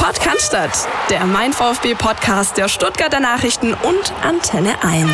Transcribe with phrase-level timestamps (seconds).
[0.00, 0.56] Podcast,
[1.10, 5.10] der Mein VfB Podcast der Stuttgarter Nachrichten und Antenne 1.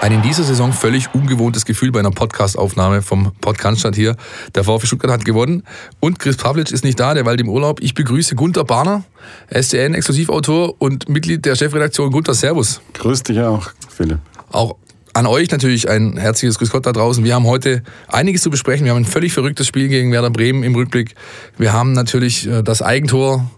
[0.00, 4.16] Ein in dieser Saison völlig ungewohntes Gefühl bei einer Podcastaufnahme vom Podcast hier.
[4.54, 5.64] Der VfB Stuttgart hat gewonnen
[5.98, 7.80] und Chris Pavlic ist nicht da, der war im Urlaub.
[7.82, 9.02] Ich begrüße Gunter Barner,
[9.48, 12.12] SDN-Exklusivautor und Mitglied der Chefredaktion.
[12.12, 12.80] Gunter, Servus.
[12.94, 14.20] Grüß dich auch, Philipp.
[14.52, 14.76] Auch
[15.14, 17.24] an euch natürlich ein herzliches Grüß Gott da draußen.
[17.24, 18.84] Wir haben heute einiges zu besprechen.
[18.84, 21.14] Wir haben ein völlig verrücktes Spiel gegen Werder Bremen im Rückblick.
[21.58, 23.50] Wir haben natürlich äh, das Eigentor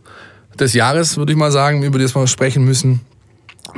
[0.58, 3.00] des Jahres, würde ich mal sagen, über das wir sprechen müssen.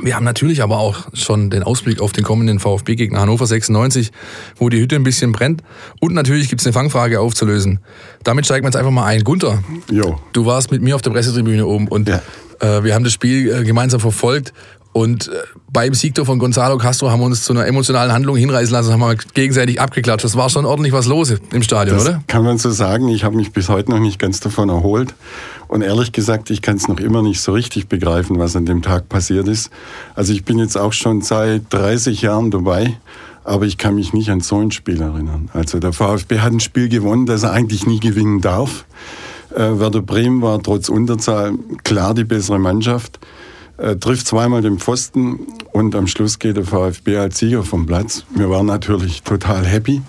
[0.01, 4.11] Wir haben natürlich aber auch schon den Ausblick auf den kommenden VfB-Gegner Hannover 96,
[4.57, 5.63] wo die Hütte ein bisschen brennt.
[5.99, 7.79] Und natürlich gibt es eine Fangfrage aufzulösen.
[8.23, 9.23] Damit steigen wir jetzt einfach mal ein.
[9.23, 10.19] Gunther, jo.
[10.33, 12.21] du warst mit mir auf der Pressetribüne oben und ja.
[12.59, 14.53] äh, wir haben das Spiel äh, gemeinsam verfolgt.
[14.97, 15.31] Und äh,
[15.71, 19.01] beim Siegtor von Gonzalo Castro haben wir uns zu einer emotionalen Handlung hinreißen lassen, haben
[19.01, 20.25] wir gegenseitig abgeklatscht.
[20.25, 22.23] Das war schon ordentlich was los im Stadion, das oder?
[22.25, 23.07] Kann man so sagen.
[23.09, 25.13] Ich habe mich bis heute noch nicht ganz davon erholt.
[25.67, 28.81] Und ehrlich gesagt, ich kann es noch immer nicht so richtig begreifen, was an dem
[28.81, 29.69] Tag passiert ist.
[30.15, 32.97] Also ich bin jetzt auch schon seit 30 Jahren dabei.
[33.43, 35.51] Aber ich kann mich nicht an so ein Spiel erinnern.
[35.53, 38.85] Also der VfB hat ein Spiel gewonnen, das er eigentlich nie gewinnen darf.
[39.51, 43.19] Äh, Werder Bremen war trotz Unterzahl klar die bessere Mannschaft
[43.77, 45.39] äh, trifft zweimal den Pfosten
[45.71, 48.25] und am Schluss geht der VfB als Sieger vom Platz.
[48.35, 50.01] Wir waren natürlich total happy.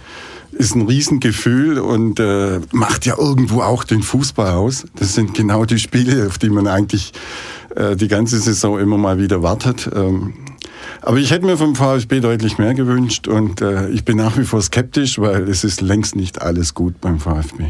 [0.53, 4.87] Ist ein Riesengefühl und äh, macht ja irgendwo auch den Fußball aus.
[4.97, 7.13] Das sind genau die Spiele, auf die man eigentlich
[7.77, 9.89] äh, die ganze Saison immer mal wieder wartet.
[9.95, 10.35] Ähm,
[11.03, 14.45] aber ich hätte mir vom VfB deutlich mehr gewünscht und äh, ich bin nach wie
[14.45, 17.67] vor skeptisch, weil es ist längst nicht alles gut beim VfB.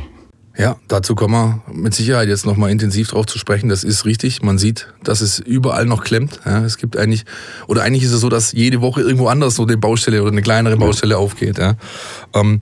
[0.59, 3.69] Ja, dazu kommen wir mit Sicherheit jetzt nochmal intensiv drauf zu sprechen.
[3.69, 4.43] Das ist richtig.
[4.43, 6.41] Man sieht, dass es überall noch klemmt.
[6.45, 7.25] Ja, es gibt eigentlich,
[7.69, 10.43] oder eigentlich ist es so, dass jede Woche irgendwo anders so eine Baustelle oder eine
[10.43, 11.59] kleinere Baustelle aufgeht.
[11.59, 11.77] Ja.
[12.35, 12.61] Ähm,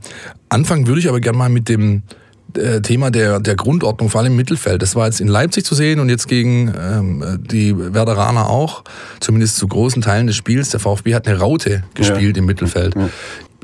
[0.50, 2.02] anfangen würde ich aber gerne mal mit dem
[2.54, 4.82] äh, Thema der, der Grundordnung, vor allem im Mittelfeld.
[4.82, 8.84] Das war jetzt in Leipzig zu sehen und jetzt gegen ähm, die Werderaner auch,
[9.20, 10.68] zumindest zu großen Teilen des Spiels.
[10.68, 12.40] Der VfB hat eine Raute gespielt ja.
[12.40, 12.94] im Mittelfeld.
[12.94, 13.08] Ja.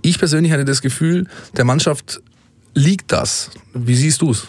[0.01, 2.23] Ich persönlich hatte das Gefühl, der Mannschaft
[2.75, 3.51] liegt das?
[3.75, 4.49] Wie siehst du es?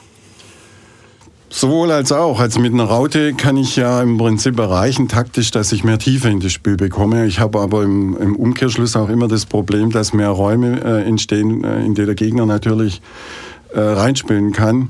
[1.49, 2.39] Sowohl als auch.
[2.39, 6.29] Also mit einer Raute kann ich ja im Prinzip erreichen, taktisch, dass ich mehr Tiefe
[6.29, 7.27] in das Spiel bekomme.
[7.27, 11.63] Ich habe aber im, im Umkehrschluss auch immer das Problem, dass mehr Räume äh, entstehen,
[11.63, 13.03] äh, in die der Gegner natürlich
[13.71, 14.89] äh, reinspielen kann.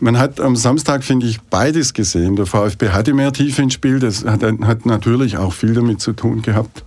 [0.00, 2.36] Man hat am Samstag, finde ich, beides gesehen.
[2.36, 3.98] Der VfB hatte mehr Tiefe ins Spiel.
[3.98, 6.84] Das hat, hat natürlich auch viel damit zu tun gehabt,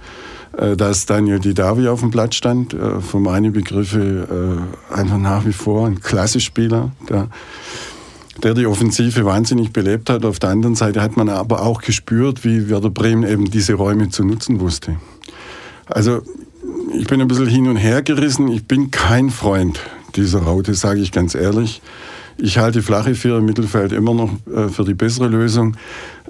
[0.75, 2.73] dass Daniel Didavi auf dem Platz stand.
[2.73, 7.29] Äh, für meine Begriffe äh, einfach nach wie vor ein Klasse-Spieler, der,
[8.43, 10.25] der die Offensive wahnsinnig belebt hat.
[10.25, 14.09] Auf der anderen Seite hat man aber auch gespürt, wie Werder Bremen eben diese Räume
[14.09, 14.95] zu nutzen wusste.
[15.87, 16.21] Also
[16.93, 18.47] ich bin ein bisschen hin und her gerissen.
[18.47, 19.79] Ich bin kein Freund
[20.15, 21.81] dieser Raute, sage ich ganz ehrlich.
[22.37, 25.77] Ich halte flache Vier im Mittelfeld immer noch äh, für die bessere Lösung.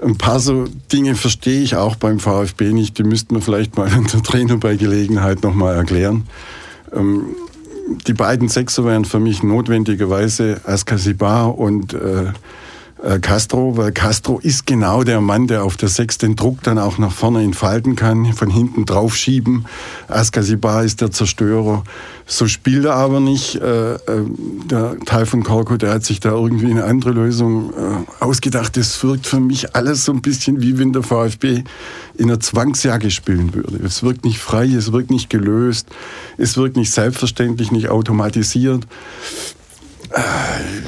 [0.01, 2.97] Ein paar so Dinge verstehe ich auch beim VfB nicht.
[2.97, 6.27] Die müssten wir vielleicht mal der Trainer bei Gelegenheit nochmal erklären.
[6.93, 7.35] Ähm,
[8.07, 12.31] die beiden Sechser wären für mich notwendigerweise Askasibar und äh,
[13.21, 16.97] Castro, weil Castro ist genau der Mann, der auf der Sechs den Druck dann auch
[16.97, 19.65] nach vorne entfalten kann, von hinten drauf schieben.
[20.07, 21.83] Askasibar ist der Zerstörer.
[22.27, 23.55] So spielt er aber nicht.
[23.55, 23.99] Äh, äh,
[24.65, 28.75] der Teil von Korko, der hat sich da irgendwie eine andere Lösung äh, ausgedacht.
[28.77, 31.63] Das wirkt für mich alles so ein bisschen wie wenn der VfB
[32.17, 33.77] in einer Zwangsjacke spielen würde.
[33.85, 35.87] Es wirkt nicht frei, es wirkt nicht gelöst,
[36.37, 38.87] es wirkt nicht selbstverständlich, nicht automatisiert.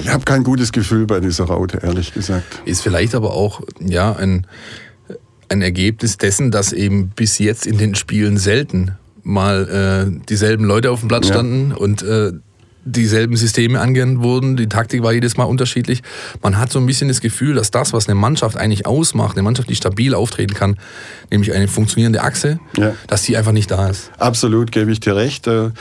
[0.02, 2.62] Ich habe kein gutes Gefühl bei dieser Raute, ehrlich gesagt.
[2.66, 4.48] Ist vielleicht aber auch ja, ein,
[5.50, 8.94] ein Ergebnis dessen, dass eben bis jetzt in den Spielen selten
[9.24, 9.68] mal
[10.16, 11.76] äh, dieselben Leute auf dem Platz standen ja.
[11.76, 12.32] und äh,
[12.92, 14.58] dieselben Systeme angewandt wurden.
[14.58, 16.02] Die Taktik war jedes Mal unterschiedlich.
[16.42, 19.44] Man hat so ein bisschen das Gefühl, dass das, was eine Mannschaft eigentlich ausmacht, eine
[19.44, 20.78] Mannschaft, die stabil auftreten kann,
[21.32, 22.94] nämlich eine funktionierende Achse, ja.
[23.08, 24.12] dass die einfach nicht da ist.
[24.18, 25.48] Absolut, gebe ich dir recht.
[25.48, 25.72] Äh,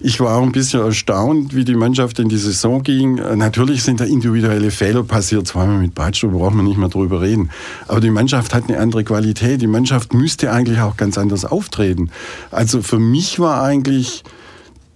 [0.00, 3.18] ich war auch ein bisschen erstaunt, wie die Mannschaft in die Saison ging.
[3.18, 6.88] Äh, natürlich sind da individuelle Fehler passiert, zweimal mit Batsch, da braucht man nicht mehr
[6.88, 7.50] drüber reden.
[7.88, 9.62] Aber die Mannschaft hat eine andere Qualität.
[9.62, 12.10] Die Mannschaft müsste eigentlich auch ganz anders auftreten.
[12.50, 14.24] Also für mich war eigentlich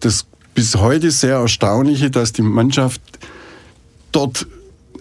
[0.00, 3.00] das bis heute sehr erstaunliche, dass die Mannschaft
[4.12, 4.46] dort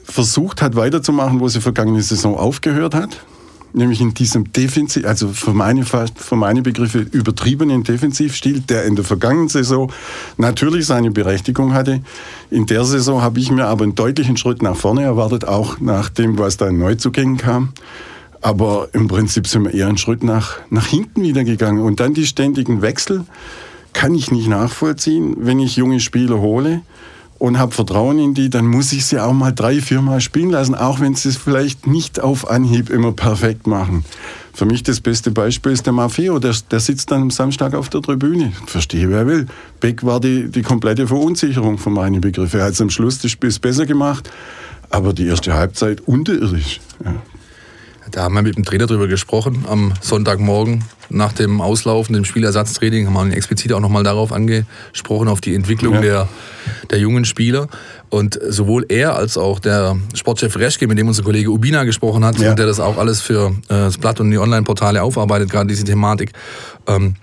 [0.04, 3.24] versucht hat weiterzumachen, wo sie vergangene Saison aufgehört hat.
[3.76, 9.04] Nämlich in diesem Defensiv, also für meine, für meine Begriffe übertriebenen Defensivstil, der in der
[9.04, 9.92] vergangenen Saison
[10.38, 12.02] natürlich seine Berechtigung hatte.
[12.52, 16.10] In der Saison habe ich mir aber einen deutlichen Schritt nach vorne erwartet, auch nach
[16.10, 17.70] dem, was da neu zugängen kam.
[18.42, 21.82] Aber im Prinzip sind wir eher einen Schritt nach, nach hinten wieder gegangen.
[21.82, 23.26] Und dann die ständigen Wechsel
[23.94, 26.82] kann ich nicht nachvollziehen, wenn ich junge Spieler hole
[27.40, 30.50] und habe Vertrauen in die, dann muss ich sie auch mal drei, vier Mal spielen
[30.50, 34.06] lassen, auch wenn sie es vielleicht nicht auf Anhieb immer perfekt machen.
[34.54, 37.90] Für mich das beste Beispiel ist der Maffeo, der, der sitzt dann am Samstag auf
[37.90, 38.54] der Tribüne.
[38.68, 39.48] Verstehe, wer will.
[39.80, 42.60] Beck war die, die komplette Verunsicherung von meinen Begriffen.
[42.60, 44.30] Er hat am Schluss das Spiel besser gemacht,
[44.90, 46.80] aber die erste Halbzeit unterirdisch.
[47.04, 47.16] Ja.
[48.14, 53.12] Da haben wir mit dem Trainer drüber gesprochen am Sonntagmorgen nach dem Auslaufen, dem Spielersatztraining,
[53.12, 56.02] haben wir explizit auch nochmal darauf angesprochen, auf die Entwicklung ja.
[56.02, 56.30] der,
[56.92, 57.68] der jungen Spieler.
[58.10, 62.38] Und sowohl er als auch der Sportchef Reschke, mit dem unser Kollege Ubina gesprochen hat,
[62.38, 62.52] ja.
[62.52, 65.84] und der das auch alles für äh, das Blatt und die Online-Portale aufarbeitet, gerade diese
[65.84, 66.34] Thematik,
[66.86, 67.16] ähm,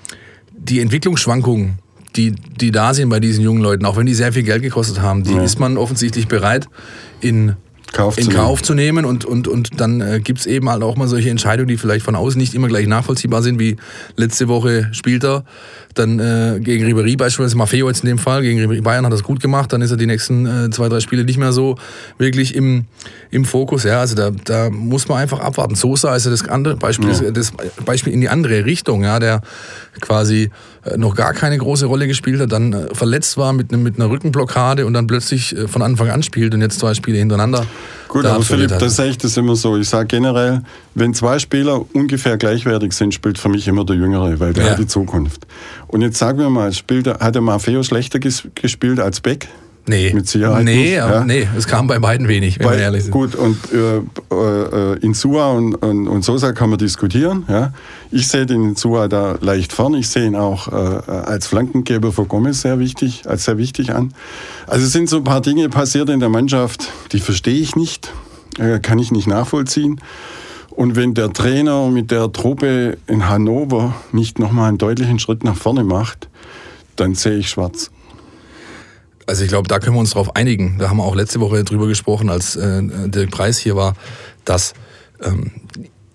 [0.52, 1.78] die Entwicklungsschwankungen,
[2.16, 5.00] die, die da sind bei diesen jungen Leuten, auch wenn die sehr viel Geld gekostet
[5.00, 5.42] haben, die ja.
[5.44, 6.66] ist man offensichtlich bereit
[7.20, 7.54] in
[7.92, 9.04] Kauf in Kauf zu nehmen.
[9.04, 12.04] Und, und, und dann äh, gibt es eben halt auch mal solche Entscheidungen, die vielleicht
[12.04, 13.76] von außen nicht immer gleich nachvollziehbar sind, wie
[14.16, 15.44] letzte Woche spielt er
[15.94, 19.16] dann äh, gegen Ribery beispielsweise, Maffeo jetzt in dem Fall, gegen Ribery Bayern hat er
[19.16, 21.76] es gut gemacht, dann ist er die nächsten äh, zwei, drei Spiele nicht mehr so
[22.18, 22.84] wirklich im,
[23.30, 23.84] im Fokus.
[23.84, 25.74] Ja, also da, da muss man einfach abwarten.
[25.74, 27.30] Sosa ist ja das andere Beispiel, ja.
[27.30, 27.52] das
[27.84, 29.42] Beispiel in die andere Richtung, ja, der
[30.00, 30.50] quasi
[30.96, 34.86] noch gar keine große Rolle gespielt hat, dann äh, verletzt war mit, mit einer Rückenblockade
[34.86, 37.66] und dann plötzlich äh, von Anfang an spielt und jetzt zwei Spiele hintereinander.
[38.08, 39.76] Gut, aber Philipp, das sehe ich das immer so.
[39.76, 40.62] Ich sage generell,
[40.94, 44.70] wenn zwei Spieler ungefähr gleichwertig sind, spielt für mich immer der Jüngere, weil der ja.
[44.72, 45.46] hat die Zukunft.
[45.86, 49.48] Und jetzt sagen wir mal, spielt, hat der Maffeo schlechter gespielt als Beck?
[49.90, 50.12] Nee.
[50.14, 50.92] Mit Sicherheit nee, nicht.
[50.92, 51.24] Ja.
[51.24, 53.10] nee, es kam bei beiden wenig, wenn bei, wir ehrlich sind.
[53.10, 53.96] Gut, und äh,
[54.32, 57.44] äh, Insua und, und, und Sosa kann man diskutieren.
[57.48, 57.72] Ja.
[58.12, 59.98] Ich sehe den Insua da leicht vorne.
[59.98, 64.14] Ich sehe ihn auch äh, als Flankengeber für Gomez sehr wichtig, als sehr wichtig an.
[64.68, 68.12] Also es sind so ein paar Dinge passiert in der Mannschaft, die verstehe ich nicht,
[68.60, 70.00] äh, kann ich nicht nachvollziehen.
[70.70, 75.56] Und wenn der Trainer mit der Truppe in Hannover nicht nochmal einen deutlichen Schritt nach
[75.56, 76.28] vorne macht,
[76.94, 77.90] dann sehe ich schwarz.
[79.30, 80.78] Also ich glaube, da können wir uns darauf einigen.
[80.80, 83.94] Da haben wir auch letzte Woche drüber gesprochen, als äh, Dirk Preis hier war,
[84.44, 84.74] dass
[85.22, 85.52] ähm,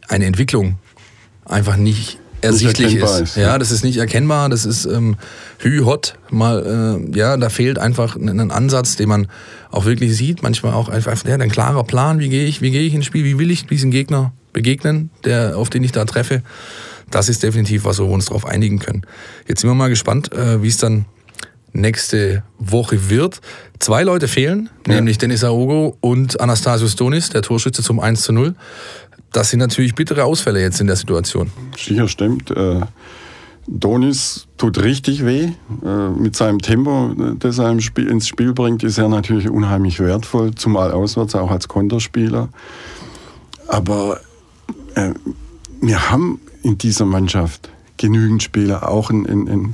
[0.10, 0.78] eine Entwicklung
[1.46, 3.20] einfach nicht ersichtlich ist.
[3.22, 3.38] ist.
[3.38, 5.16] Ja, das ist nicht erkennbar, das ist ähm,
[5.60, 6.16] hü-hot.
[6.30, 9.28] Mal, äh, ja, da fehlt einfach ein Ansatz, den man
[9.72, 10.44] auch wirklich sieht.
[10.44, 13.24] Manchmal auch einfach ja, ein klarer Plan, wie gehe ich, wie gehe ich ins Spiel,
[13.24, 16.44] wie will ich diesen Gegner begegnen, der, auf den ich da treffe.
[17.12, 19.04] Das ist definitiv was, wo wir uns darauf einigen können.
[19.48, 21.06] Jetzt sind wir mal gespannt, äh, wie es dann
[21.76, 23.42] nächste Woche wird.
[23.80, 24.96] Zwei Leute fehlen, ja.
[24.96, 28.56] nämlich Denis Aogo und Anastasius Donis, der Torschütze zum 1 zu 0.
[29.32, 31.52] Das sind natürlich bittere Ausfälle jetzt in der Situation.
[31.78, 32.52] Sicher stimmt.
[32.52, 32.82] Äh,
[33.68, 35.50] Donis tut richtig weh.
[35.84, 40.92] Äh, mit seinem Tempo, das er ins Spiel bringt, ist er natürlich unheimlich wertvoll, zumal
[40.92, 42.50] auswärts auch als Konterspieler.
[43.68, 44.22] Aber
[44.96, 45.12] äh,
[45.82, 49.74] wir haben in dieser Mannschaft genügend Spieler, auch in, in, in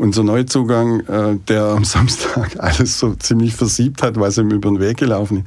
[0.00, 4.80] unser Neuzugang, äh, der am Samstag alles so ziemlich versiebt hat, was ihm über den
[4.80, 5.46] Weg gelaufen ist,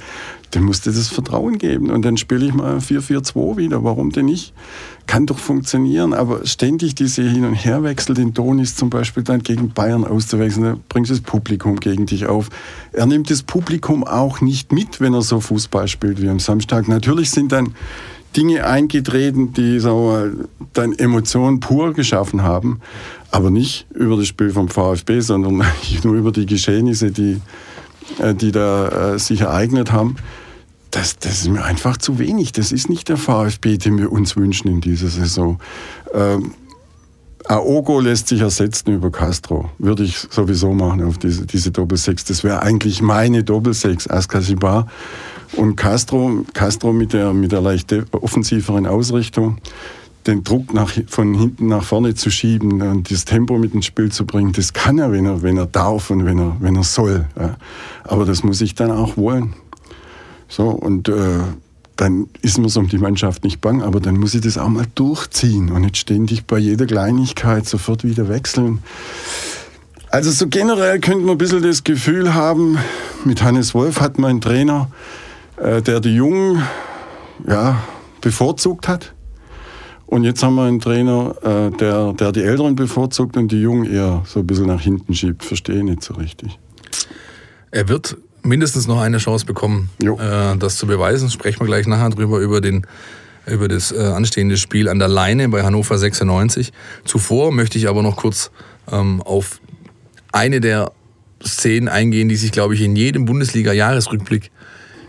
[0.54, 1.90] dem musste das Vertrauen geben.
[1.90, 3.84] Und dann spiele ich mal 4-4-2 wieder.
[3.84, 4.54] Warum denn nicht?
[5.08, 9.72] Kann doch funktionieren, aber ständig diese Hin- und Herwechsel, den Donis zum Beispiel dann gegen
[9.72, 12.50] Bayern auszuwechseln, da bringst du das Publikum gegen dich auf.
[12.92, 16.88] Er nimmt das Publikum auch nicht mit, wenn er so Fußball spielt wie am Samstag.
[16.88, 17.74] Natürlich sind dann
[18.36, 20.28] Dinge eingetreten, die so,
[20.74, 22.82] dann Emotionen pur geschaffen haben,
[23.34, 25.64] aber nicht über das Spiel vom VfB, sondern
[26.04, 27.42] nur über die Geschehnisse, die,
[28.20, 30.18] äh, die da äh, sich ereignet haben.
[30.92, 32.52] Das, das ist mir einfach zu wenig.
[32.52, 35.60] Das ist nicht der VfB, den wir uns wünschen in dieser Saison.
[36.14, 36.54] Ähm,
[37.46, 39.72] Aogo lässt sich ersetzen über Castro.
[39.80, 42.26] Würde ich sowieso machen auf diese, diese Doppelsechs.
[42.26, 44.08] Das wäre eigentlich meine Doppelsechs.
[44.08, 44.86] Askasibar
[45.58, 49.58] und Castro, Castro mit der, mit der leicht offensiveren Ausrichtung,
[50.28, 54.12] den Druck nach, von hinten nach vorne zu schieben und das Tempo mit ins Spiel
[54.12, 56.84] zu bringen, das kann er, wenn er, wenn er darf und wenn er, wenn er
[56.84, 57.26] soll.
[57.40, 57.58] Ja.
[58.04, 59.54] Aber das muss ich dann auch wollen.
[60.48, 61.40] So, und äh,
[61.96, 64.70] dann ist mir so um die Mannschaft nicht bang, aber dann muss ich das auch
[64.70, 68.80] mal durchziehen und nicht ständig bei jeder Kleinigkeit sofort wieder wechseln.
[70.10, 72.78] Also so generell könnte man ein bisschen das Gefühl haben,
[73.26, 74.90] mit Hannes Wolf hat man einen Trainer,
[75.58, 76.64] äh, der die Jungen
[77.48, 77.84] ja,
[78.22, 79.13] bevorzugt hat.
[80.06, 83.92] Und jetzt haben wir einen Trainer, äh, der, der die Älteren bevorzugt und die Jungen
[83.92, 85.44] eher so ein bisschen nach hinten schiebt.
[85.44, 86.60] Verstehe nicht so richtig.
[87.72, 91.30] Er wird mindestens noch eine Chance bekommen, äh, das zu beweisen.
[91.30, 92.86] Sprechen wir gleich nachher drüber, über, den,
[93.48, 96.72] über das äh, anstehende Spiel an der Leine bei Hannover 96.
[97.06, 98.52] Zuvor möchte ich aber noch kurz
[98.92, 99.60] ähm, auf
[100.32, 100.92] eine der
[101.46, 104.52] Szenen eingehen, die sich, glaube ich, in jedem Bundesliga-Jahresrückblick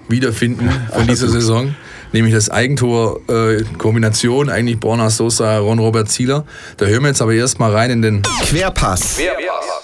[0.08, 1.74] wiederfinden von dieser Saison.
[2.14, 6.46] Nämlich das Eigentor äh, Kombination eigentlich Borna Sosa, Ron Robert Zieler.
[6.78, 9.18] Da hören wir jetzt aber erstmal rein in den Querpass.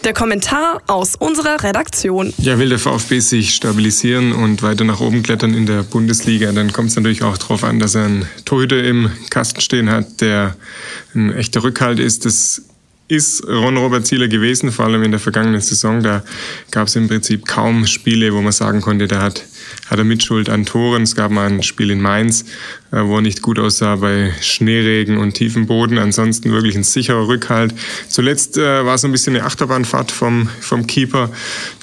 [0.05, 2.33] Der Kommentar aus unserer Redaktion.
[2.39, 6.73] Ja, will der VfB sich stabilisieren und weiter nach oben klettern in der Bundesliga, dann
[6.73, 10.57] kommt es natürlich auch darauf an, dass er einen Torhüter im Kasten stehen hat, der
[11.15, 12.25] ein echter Rückhalt ist.
[12.25, 12.63] Das
[13.11, 16.03] ist Ron-Robert Zieler gewesen, vor allem in der vergangenen Saison.
[16.03, 16.23] Da
[16.71, 19.45] gab es im Prinzip kaum Spiele, wo man sagen konnte, der hat,
[19.90, 21.02] hat er Mitschuld an Toren.
[21.02, 22.44] Es gab mal ein Spiel in Mainz,
[22.92, 25.99] äh, wo er nicht gut aussah bei Schneeregen und tiefem Boden.
[25.99, 27.75] Ansonsten wirklich ein sicherer Rückhalt.
[28.09, 31.30] Zuletzt äh, war es so ein bisschen eine Achterbahnfahrt vom, vom Keeper.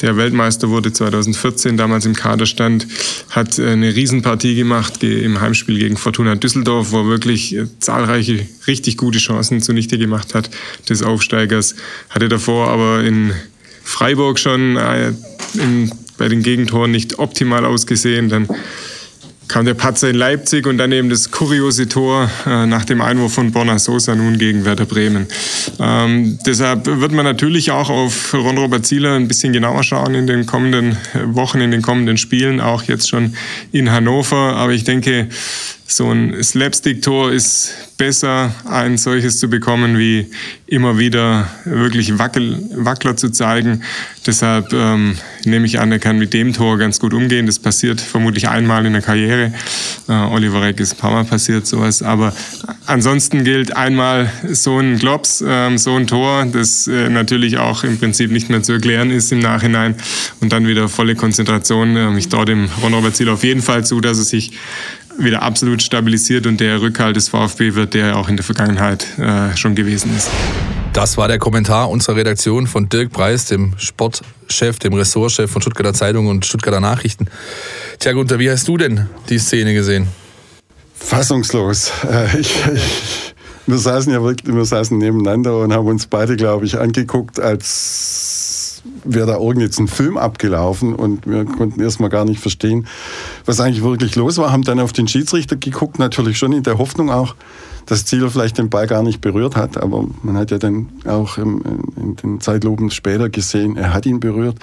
[0.01, 2.87] Der Weltmeister wurde 2014, damals im Kader stand,
[3.29, 8.95] hat äh, eine Riesenpartie gemacht im Heimspiel gegen Fortuna Düsseldorf, wo er wirklich zahlreiche richtig
[8.95, 10.49] gute Chancen zunichte gemacht hat
[10.87, 11.75] des Aufsteigers.
[12.09, 13.33] Hatte davor aber in
[13.83, 14.77] Freiburg schon
[15.53, 18.29] in bei den Gegentoren nicht optimal ausgesehen.
[18.29, 18.47] Dann
[19.47, 23.33] kam der Patzer in Leipzig und dann eben das kuriose Tor äh, nach dem Einwurf
[23.33, 25.27] von Borna Sosa nun gegen Werder Bremen.
[25.79, 30.45] Ähm, deshalb wird man natürlich auch auf Ron-Robert Zieler ein bisschen genauer schauen in den
[30.45, 33.35] kommenden Wochen, in den kommenden Spielen, auch jetzt schon
[33.71, 34.55] in Hannover.
[34.55, 35.29] Aber ich denke,
[35.89, 40.27] so ein Slapstick-Tor ist besser, ein solches zu bekommen, wie
[40.67, 43.81] immer wieder wirklich Wackel, Wackler zu zeigen.
[44.25, 45.15] Deshalb ähm,
[45.45, 47.45] nehme ich an, er kann mit dem Tor ganz gut umgehen.
[47.45, 49.53] Das passiert vermutlich einmal in der Karriere.
[50.09, 52.03] Äh, Oliver Reck ist ein paar Mal passiert sowas.
[52.03, 52.33] Aber
[52.85, 57.97] ansonsten gilt einmal so ein Glops, äh, so ein Tor, das äh, natürlich auch im
[57.97, 59.95] Prinzip nicht mehr zu erklären ist im Nachhinein.
[60.41, 61.95] Und dann wieder volle Konzentration.
[61.95, 64.51] Ähm, ich traue dem Ron-Robert Ziel auf jeden Fall zu, dass er sich
[65.17, 69.55] wieder absolut stabilisiert und der Rückhalt des VfB wird, der auch in der Vergangenheit äh,
[69.55, 70.29] schon gewesen ist.
[70.93, 75.93] Das war der Kommentar unserer Redaktion von Dirk Preis, dem Sportchef, dem Ressortchef von Stuttgarter
[75.93, 77.27] Zeitung und Stuttgarter Nachrichten.
[77.99, 80.07] Tja, Gunther, wie hast du denn die Szene gesehen?
[80.95, 81.91] Fassungslos.
[82.09, 83.35] Äh, ich, ich,
[83.67, 88.46] wir saßen ja wirklich, wir saßen nebeneinander und haben uns beide, glaube ich, angeguckt, als
[89.03, 92.87] wäre da irgend jetzt ein Film abgelaufen und wir konnten erstmal gar nicht verstehen,
[93.45, 94.51] was eigentlich wirklich los war.
[94.51, 97.35] Haben dann auf den Schiedsrichter geguckt, natürlich schon in der Hoffnung auch,
[97.85, 101.37] dass Zieler vielleicht den Ball gar nicht berührt hat, aber man hat ja dann auch
[101.37, 104.57] in den Zeitloben später gesehen, er hat ihn berührt.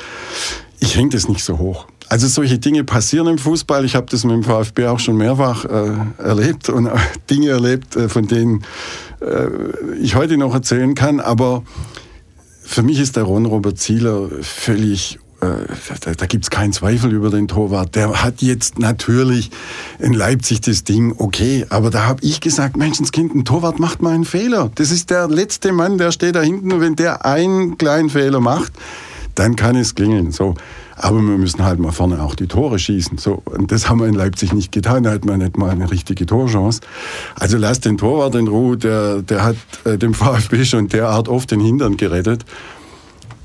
[0.80, 1.86] Ich hänge das nicht so hoch.
[2.08, 3.84] Also solche Dinge passieren im Fußball.
[3.84, 6.90] Ich habe das mit dem VfB auch schon mehrfach äh, erlebt und
[7.30, 8.62] Dinge erlebt, äh, von denen
[9.20, 11.20] äh, ich heute noch erzählen kann.
[11.20, 11.62] Aber
[12.64, 15.66] für mich ist der Ron-Robert Zieler völlig äh,
[16.00, 17.94] da, da gibt es keinen Zweifel über den Torwart.
[17.94, 19.50] Der hat jetzt natürlich
[19.98, 24.14] in Leipzig das Ding, okay, aber da habe ich gesagt, Menschenskind, ein Torwart macht mal
[24.14, 24.70] einen Fehler.
[24.74, 28.40] Das ist der letzte Mann, der steht da hinten und wenn der einen kleinen Fehler
[28.40, 28.72] macht,
[29.34, 30.32] dann kann es klingeln.
[30.32, 30.54] So.
[30.96, 33.18] Aber wir müssen halt mal vorne auch die Tore schießen.
[33.18, 35.02] So, und das haben wir in Leipzig nicht getan.
[35.02, 36.80] Da hat man nicht mal eine richtige Torchance.
[37.34, 38.76] Also lass den Torwart in Ruhe.
[38.76, 42.44] Der, der hat äh, dem VfB schon derart oft den Hintern gerettet.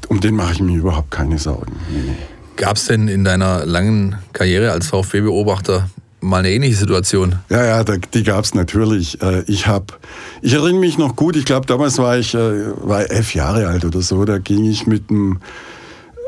[0.07, 1.73] Um den mache ich mir überhaupt keine Sorgen.
[1.91, 2.17] Nee, nee.
[2.55, 5.89] Gab es denn in deiner langen Karriere als VfB-Beobachter
[6.21, 7.35] mal eine ähnliche Situation?
[7.49, 9.21] Ja, ja, die gab es natürlich.
[9.21, 9.85] Äh, ich habe,
[10.41, 11.35] ich erinnere mich noch gut.
[11.35, 14.25] Ich glaube, damals war ich äh, war elf Jahre alt oder so.
[14.25, 15.39] Da ging ich mit dem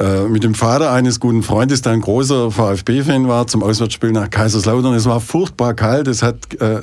[0.01, 4.31] äh, mit dem Vater eines guten Freundes, der ein großer VfB-Fan war, zum Auswärtsspiel nach
[4.31, 4.96] Kaiserslautern.
[4.96, 6.81] Es war furchtbar kalt, es, hat, äh,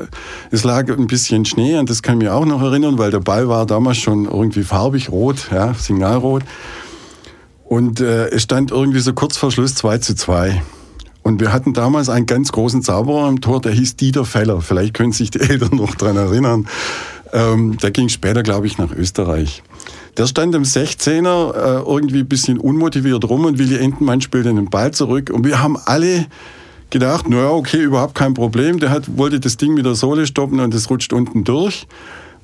[0.53, 3.19] es lag ein bisschen Schnee und das kann ich mir auch noch erinnern, weil der
[3.19, 6.45] Ball war damals schon irgendwie farbig rot, ja, signalrot.
[7.65, 10.63] Und äh, es stand irgendwie so kurz vor Schluss 2 zu 2.
[11.23, 14.61] Und wir hatten damals einen ganz großen Zauberer im Tor, der hieß Dieter Feller.
[14.61, 16.69] Vielleicht können sich die Eltern noch daran erinnern.
[17.33, 19.63] Ähm, der ging später, glaube ich, nach Österreich.
[20.17, 24.71] Der stand im 16er äh, irgendwie ein bisschen unmotiviert rum und Willi Entenmann spielte den
[24.71, 25.31] Ball zurück.
[25.33, 26.27] Und wir haben alle
[26.91, 28.81] gedacht, naja, okay, überhaupt kein Problem.
[28.81, 31.87] Der hat, wollte das Ding mit der Sohle stoppen und es rutscht unten durch.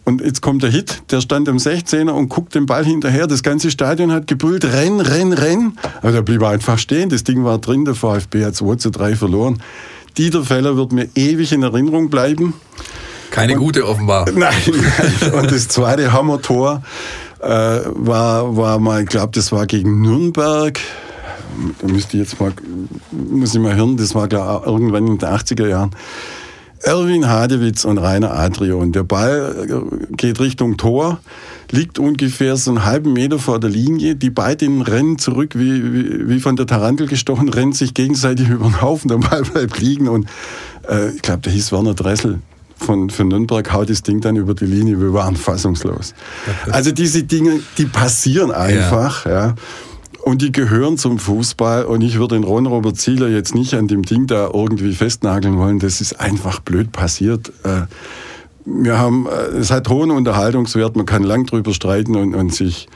[0.04, 3.26] Und jetzt kommt der Hit, der stand im 16er und guckt den Ball hinterher.
[3.26, 5.78] Das ganze Stadion hat gebrüllt, renn, renn, renn.
[6.02, 7.08] Aber der blieb einfach stehen.
[7.08, 9.62] Das Ding war drin, der VfB hat 2 zu 3 verloren.
[10.18, 12.52] Dieter Feller wird mir ewig in Erinnerung bleiben.
[13.34, 14.26] Keine und, gute offenbar.
[14.34, 15.32] Nein, nein.
[15.32, 16.82] Und das zweite Hammertor
[17.40, 20.78] äh, war, war mal, ich glaube, das war gegen Nürnberg.
[21.80, 22.52] Da müsste ich jetzt mal,
[23.10, 25.90] muss ich mal hören, das war klar irgendwann in den 80er Jahren.
[26.82, 28.92] Erwin Hadewitz und Rainer Adrian.
[28.92, 31.18] Der Ball äh, geht Richtung Tor,
[31.72, 34.14] liegt ungefähr so einen halben Meter vor der Linie.
[34.14, 38.66] Die beiden rennen zurück, wie, wie, wie von der Tarantel gestochen, rennen sich gegenseitig über
[38.66, 39.08] den Haufen.
[39.08, 40.28] Der Ball bleibt liegen und
[40.88, 42.38] äh, ich glaube, der hieß Werner Dressel
[42.76, 45.00] von, von Nürnberg haut das Ding dann über die Linie.
[45.00, 46.14] Wir waren fassungslos.
[46.70, 49.26] Also diese Dinge, die passieren einfach.
[49.26, 49.32] Ja.
[49.32, 49.54] ja.
[50.22, 53.88] Und die gehören zum Fußball und ich würde den Ron Robert Zieler jetzt nicht an
[53.88, 55.80] dem Ding da irgendwie festnageln wollen.
[55.80, 57.52] Das ist einfach blöd passiert.
[57.62, 57.82] Äh,
[58.64, 62.88] wir haben, äh, es hat hohen Unterhaltungswert, man kann lang drüber streiten und, und sich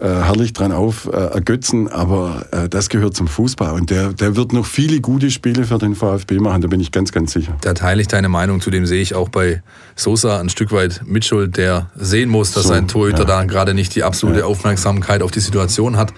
[0.00, 4.36] äh, herrlich dran auf äh, ergötzen, aber äh, das gehört zum Fußball und der, der
[4.36, 7.56] wird noch viele gute Spiele für den VfB machen, da bin ich ganz, ganz sicher.
[7.60, 9.62] Da teile ich deine Meinung, zudem sehe ich auch bei
[9.96, 13.24] Sosa ein Stück weit Mitschuld, der sehen muss, dass so, sein Torhüter ja.
[13.24, 14.46] da gerade nicht die absolute ja.
[14.46, 16.12] Aufmerksamkeit auf die Situation hat.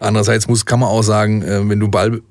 [0.00, 2.22] Andererseits muss, kann man auch sagen, äh, wenn du Ball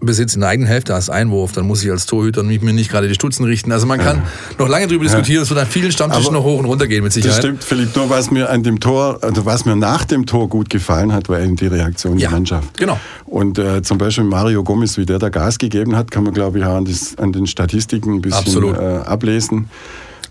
[0.00, 3.08] Besitz in der eigenen Hälfte als Einwurf, dann muss ich als Torhüter mir nicht gerade
[3.08, 3.72] die Stutzen richten.
[3.72, 4.22] Also man kann ja.
[4.58, 7.12] noch lange darüber diskutieren, es wird an vielen Stammtischen noch hoch und runter gehen mit
[7.12, 7.38] Sicherheit.
[7.38, 7.96] Das stimmt, Philipp.
[7.96, 11.28] Nur was mir an dem Tor, also was mir nach dem Tor gut gefallen hat,
[11.28, 12.76] war eben die Reaktion ja, der Mannschaft.
[12.78, 12.98] Genau.
[13.26, 16.60] Und äh, zum Beispiel Mario Gomez, wie der da Gas gegeben hat, kann man glaube
[16.60, 19.68] ich auch an, das, an den Statistiken ein bisschen äh, ablesen.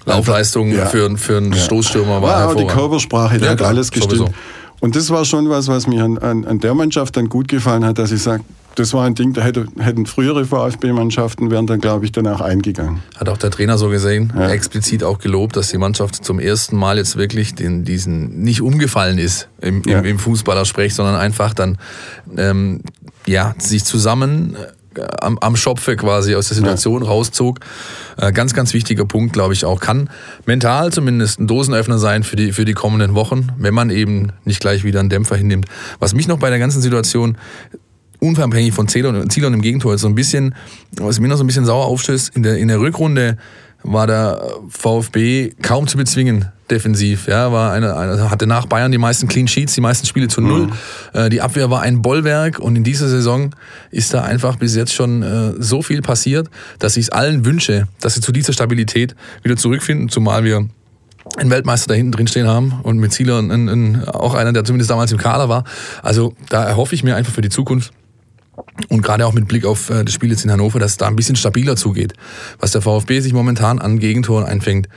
[0.06, 0.86] Laufleistung ja.
[0.86, 4.20] für, für einen Stoßstürmer war ja, die Körpersprache, der hat alles gestimmt.
[4.20, 4.34] Sowieso.
[4.80, 7.84] Und das war schon was, was mir an, an, an der Mannschaft dann gut gefallen
[7.84, 8.44] hat, dass ich sage,
[8.78, 13.02] das war ein Ding, da hätte, hätten frühere VfB-Mannschaften wären dann, glaube ich, danach eingegangen.
[13.16, 14.50] Hat auch der Trainer so gesehen, ja.
[14.50, 19.18] explizit auch gelobt, dass die Mannschaft zum ersten Mal jetzt wirklich den, diesen nicht umgefallen
[19.18, 20.00] ist im, im, ja.
[20.02, 21.80] im Fußballersprech, sondern einfach dann
[22.38, 22.82] ähm,
[23.26, 24.56] ja, sich zusammen
[24.96, 27.10] äh, am, am Schopfe quasi aus der Situation ja.
[27.10, 27.60] rauszog.
[28.18, 29.80] Äh, ganz, ganz wichtiger Punkt, glaube ich auch.
[29.80, 30.10] Kann
[30.46, 34.60] mental zumindest ein Dosenöffner sein für die, für die kommenden Wochen, wenn man eben nicht
[34.60, 35.66] gleich wieder einen Dämpfer hinnimmt.
[35.98, 37.38] Was mich noch bei der ganzen Situation
[38.20, 40.56] unabhängig von Zielern, und im Gegentor, so ein bisschen,
[40.98, 43.38] was mir noch so ein bisschen sauer aufstößt, in der, in der Rückrunde
[43.84, 47.28] war der VfB kaum zu bezwingen defensiv.
[47.28, 50.42] Ja, war eine, eine, hatte nach Bayern die meisten Clean Sheets, die meisten Spiele zu
[50.42, 50.68] null.
[50.68, 50.74] Mhm.
[51.14, 53.52] Äh, die Abwehr war ein Bollwerk und in dieser Saison
[53.92, 57.88] ist da einfach bis jetzt schon äh, so viel passiert, dass ich es allen wünsche,
[58.02, 60.68] dass sie zu dieser Stabilität wieder zurückfinden, zumal wir
[61.38, 63.44] einen Weltmeister da hinten drin stehen haben und mit Zieler
[64.14, 65.66] auch einer, der zumindest damals im Kader war.
[66.02, 67.92] Also da erhoffe ich mir einfach für die Zukunft,
[68.90, 71.08] und gerade auch mit Blick auf äh, das Spiel jetzt in Hannover, dass es da
[71.08, 72.14] ein bisschen stabiler zugeht.
[72.60, 74.88] Was der VfB sich momentan an Gegentoren einfängt,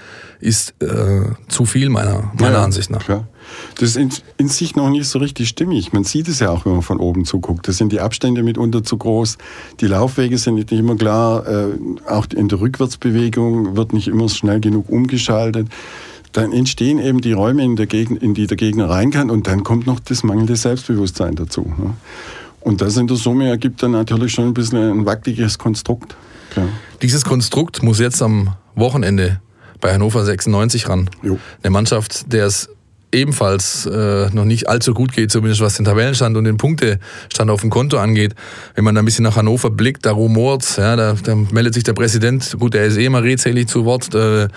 [0.41, 3.05] ist äh, zu viel meiner, meiner ja, Ansicht nach.
[3.05, 3.29] Klar.
[3.75, 5.93] Das ist in, in, sich noch nicht so richtig stimmig.
[5.93, 7.67] Man sieht es ja auch, wenn man von oben zuguckt.
[7.69, 9.39] Da sind die Abstände mitunter zu groß.
[9.81, 11.47] Die Laufwege sind nicht immer klar.
[11.47, 11.67] Äh,
[12.07, 15.69] auch in der Rückwärtsbewegung wird nicht immer schnell genug umgeschaltet.
[16.33, 19.31] Dann entstehen eben die Räume, in, der Gegend, in die der Gegner rein kann.
[19.31, 21.73] Und dann kommt noch das mangelnde Selbstbewusstsein dazu.
[22.61, 26.15] Und das in der Summe ergibt dann natürlich schon ein bisschen ein wackeliges Konstrukt.
[26.51, 26.69] Klar.
[27.03, 29.41] Dieses Konstrukt muss jetzt am Wochenende
[29.81, 31.09] bei Hannover 96 ran.
[31.23, 31.39] Jo.
[31.63, 32.69] Eine Mannschaft, der es
[33.13, 37.63] ebenfalls äh, noch nicht allzu gut geht, zumindest was den Tabellenstand und den Punktestand auf
[37.63, 38.35] dem Konto angeht.
[38.75, 41.83] Wenn man da ein bisschen nach Hannover blickt, da rumort, ja, da, da meldet sich
[41.83, 44.49] der Präsident, gut, der ist eh immer redselig zu Wort, äh,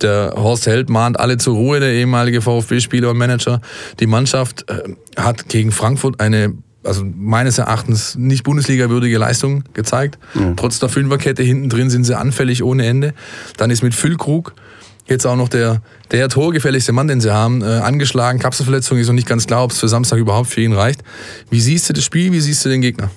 [0.00, 3.60] der Horst Held mahnt alle zur Ruhe, der ehemalige VfB-Spieler und Manager.
[3.98, 10.18] Die Mannschaft äh, hat gegen Frankfurt eine also meines Erachtens nicht Bundesliga-würdige Leistung gezeigt.
[10.34, 10.54] Ja.
[10.56, 13.14] Trotz der Fünferkette hinten drin sind sie anfällig ohne Ende.
[13.56, 14.54] Dann ist mit Füllkrug
[15.06, 18.38] jetzt auch noch der, der torgefälligste Mann, den sie haben, äh, angeschlagen.
[18.38, 21.02] Kapselverletzung ist noch nicht ganz klar, ob es für Samstag überhaupt für ihn reicht.
[21.50, 22.32] Wie siehst du das Spiel?
[22.32, 23.10] Wie siehst du den Gegner?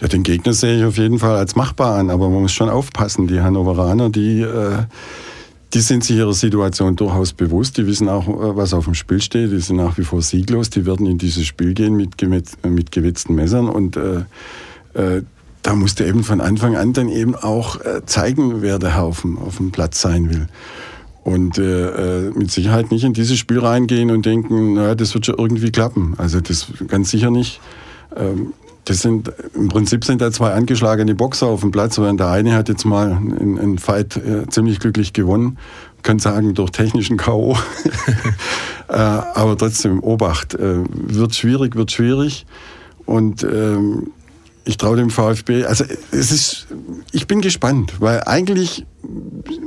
[0.00, 2.68] Ja, den Gegner sehe ich auf jeden Fall als machbar an, aber man muss schon
[2.68, 3.28] aufpassen.
[3.28, 4.78] Die Hannoveraner, die äh,
[5.74, 7.78] die sind sich ihrer Situation durchaus bewusst.
[7.78, 9.52] Die wissen auch, äh, was auf dem Spiel steht.
[9.52, 10.70] Die sind nach wie vor sieglos.
[10.70, 12.20] Die werden in dieses Spiel gehen mit,
[12.64, 13.68] mit gewitzten Messern.
[13.68, 14.24] Und äh,
[14.94, 15.22] äh,
[15.62, 19.22] da musste eben von Anfang an dann eben auch äh, zeigen, wer der Herr auf
[19.22, 20.48] dem, auf dem Platz sein will.
[21.24, 25.26] Und äh, äh, mit Sicherheit nicht in dieses Spiel reingehen und denken, naja, das wird
[25.26, 26.14] schon irgendwie klappen.
[26.18, 27.60] Also das ganz sicher nicht.
[28.16, 28.52] Ähm,
[28.84, 32.54] das sind, im Prinzip sind da zwei angeschlagene Boxer auf dem Platz, während der eine
[32.54, 35.58] hat jetzt mal einen, einen Fight äh, ziemlich glücklich gewonnen.
[35.98, 37.56] Ich kann sagen, durch technischen K.O.
[38.88, 40.54] äh, aber trotzdem, Obacht.
[40.54, 42.44] Äh, wird schwierig, wird schwierig.
[43.06, 44.10] Und ähm,
[44.64, 46.66] ich traue dem VfB, also es ist,
[47.12, 48.84] ich bin gespannt, weil eigentlich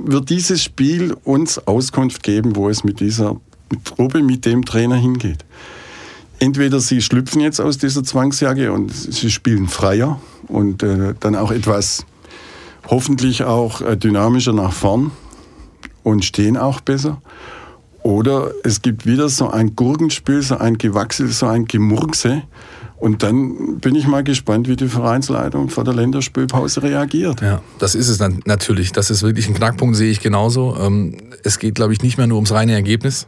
[0.04, 3.38] wird dieses Spiel uns Auskunft geben, wo es mit dieser
[3.84, 5.45] Truppe, mit dem Trainer hingeht
[6.39, 11.52] entweder sie schlüpfen jetzt aus dieser Zwangsjacke und sie spielen freier und äh, dann auch
[11.52, 12.06] etwas
[12.88, 15.12] hoffentlich auch äh, dynamischer nach vorn
[16.04, 17.21] und stehen auch besser.
[18.04, 22.43] Oder es gibt wieder so ein Gurkenspiel, so ein Gewachsel, so ein Gemurkse.
[22.98, 27.41] Und dann bin ich mal gespannt, wie die Vereinsleitung vor der Länderspielpause reagiert.
[27.41, 28.91] Ja, das ist es dann natürlich.
[28.91, 30.78] Das ist wirklich ein Knackpunkt, sehe ich genauso.
[30.80, 33.28] Ähm, es geht, glaube ich, nicht mehr nur ums reine Ergebnis,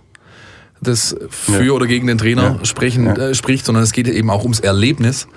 [0.82, 1.72] das für ja.
[1.72, 2.66] oder gegen den Trainer ja.
[2.66, 3.16] sprechen, ja.
[3.16, 5.28] Äh, spricht, sondern es geht eben auch ums Erlebnis.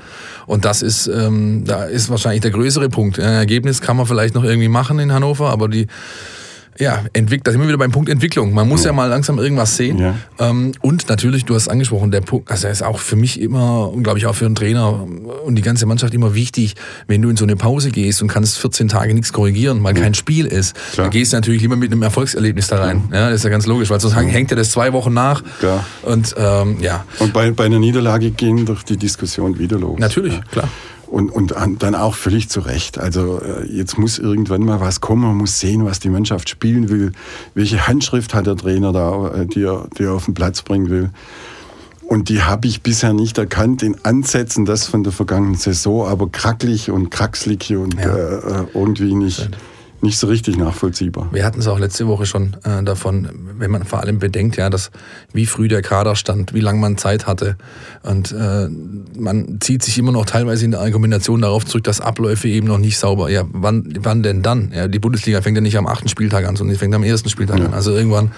[0.46, 3.18] Und das ist, ähm, da ist wahrscheinlich der größere Punkt.
[3.18, 5.86] Ein Ergebnis kann man vielleicht noch irgendwie machen in Hannover, aber die,
[6.80, 8.52] ja, entwickelt, da sind wir wieder beim Punkt Entwicklung.
[8.52, 9.98] Man muss ja, ja mal langsam irgendwas sehen.
[9.98, 10.14] Ja.
[10.38, 13.90] Ähm, und natürlich, du hast angesprochen, der Punkt, also er ist auch für mich immer
[13.90, 15.06] und glaube ich auch für einen Trainer
[15.44, 16.74] und die ganze Mannschaft immer wichtig,
[17.06, 20.02] wenn du in so eine Pause gehst und kannst 14 Tage nichts korrigieren, weil ja.
[20.02, 21.06] kein Spiel ist, Klar.
[21.06, 23.04] dann gehst du natürlich lieber mit einem Erfolgserlebnis da rein.
[23.12, 25.42] Ja, das ist ja ganz logisch, weil sonst hängt ja das zwei Wochen nach.
[25.58, 25.84] Klar.
[26.02, 27.04] Und ähm, ja.
[27.18, 29.98] Und bei, bei einer Niederlage gehen doch die Diskussion wieder los.
[29.98, 30.68] Natürlich, klar.
[31.10, 32.96] Und, und dann auch völlig zu Recht.
[32.96, 36.88] Also äh, jetzt muss irgendwann mal was kommen, man muss sehen, was die Mannschaft spielen
[36.88, 37.10] will,
[37.54, 40.88] welche Handschrift hat der Trainer da, äh, die er, die er auf den Platz bringen
[40.88, 41.10] will.
[42.02, 46.28] Und die habe ich bisher nicht erkannt in Ansätzen, das von der vergangenen Saison, aber
[46.28, 48.14] kracklich und kraxlig und ja.
[48.14, 49.50] äh, irgendwie nicht
[50.02, 51.28] nicht so richtig nachvollziehbar.
[51.32, 54.70] Wir hatten es auch letzte Woche schon äh, davon, wenn man vor allem bedenkt, ja,
[54.70, 54.90] dass
[55.32, 57.56] wie früh der Kader stand, wie lange man Zeit hatte.
[58.02, 58.68] Und äh,
[59.18, 62.78] man zieht sich immer noch teilweise in der Argumentation darauf zurück, dass Abläufe eben noch
[62.78, 63.30] nicht sauber.
[63.30, 64.72] Ja, wann, wann denn dann?
[64.74, 67.28] Ja, die Bundesliga fängt ja nicht am achten Spieltag an, sondern die fängt am ersten
[67.28, 67.66] Spieltag ja.
[67.66, 67.74] an.
[67.74, 68.30] Also irgendwann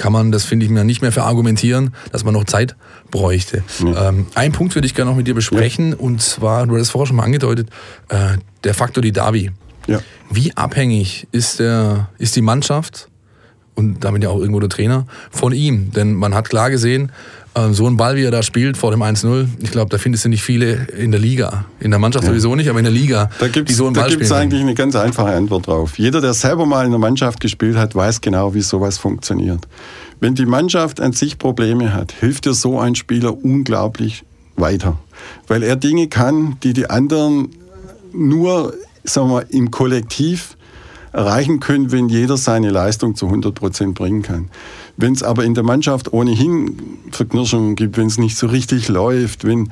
[0.00, 2.74] kann man, das finde ich mir nicht mehr verargumentieren, dass man noch Zeit
[3.10, 3.62] bräuchte.
[3.84, 4.08] Ja.
[4.08, 5.96] Ähm, ein Punkt würde ich gerne noch mit dir besprechen, ja.
[5.96, 7.68] und zwar, du hast es vorher schon mal angedeutet,
[8.08, 9.50] äh, der Faktor die Derby.
[9.86, 10.00] Ja.
[10.30, 13.08] Wie abhängig ist, der, ist die Mannschaft
[13.74, 15.90] und damit ja auch irgendwo der Trainer von ihm?
[15.92, 17.12] Denn man hat klar gesehen,
[17.54, 20.24] äh, so ein Ball, wie er da spielt vor dem 1-0, ich glaube, da findest
[20.24, 21.64] du nicht viele in der Liga.
[21.80, 22.30] In der Mannschaft ja.
[22.30, 24.32] sowieso nicht, aber in der Liga, da gibt's, die so einen Ball Da gibt es
[24.32, 25.98] eigentlich eine ganz einfache Antwort drauf.
[25.98, 29.66] Jeder, der selber mal in der Mannschaft gespielt hat, weiß genau, wie sowas funktioniert.
[30.20, 34.22] Wenn die Mannschaft an sich Probleme hat, hilft dir so ein Spieler unglaublich
[34.56, 34.98] weiter.
[35.48, 37.48] Weil er Dinge kann, die die anderen
[38.12, 38.74] nur
[39.10, 40.56] sagen wir, im Kollektiv
[41.12, 44.48] erreichen können, wenn jeder seine Leistung zu 100 Prozent bringen kann.
[44.96, 46.76] Wenn es aber in der Mannschaft ohnehin
[47.10, 49.70] Verknirschungen gibt, wenn es nicht so richtig läuft, wenn,